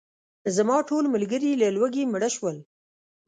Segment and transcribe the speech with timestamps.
[0.55, 2.57] زما ټول ملګري له لوږې مړه شول.